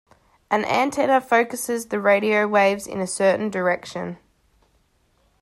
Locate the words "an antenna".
0.49-1.21